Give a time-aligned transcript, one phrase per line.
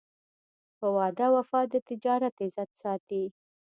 [0.77, 3.23] په وعده وفا د تجارت عزت ساتي.